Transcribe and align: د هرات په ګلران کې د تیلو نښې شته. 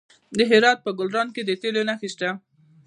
د 0.37 0.39
هرات 0.51 0.79
په 0.85 0.91
ګلران 0.99 1.27
کې 1.35 1.41
د 1.45 1.51
تیلو 1.61 1.81
نښې 1.89 2.09
شته. 2.13 2.29